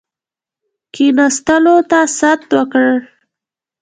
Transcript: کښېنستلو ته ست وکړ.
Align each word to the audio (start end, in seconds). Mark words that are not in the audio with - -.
کښېنستلو 0.93 1.75
ته 1.89 1.99
ست 2.17 2.41
وکړ. 2.55 2.87